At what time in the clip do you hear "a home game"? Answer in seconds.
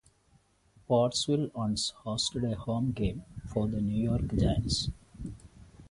2.51-3.21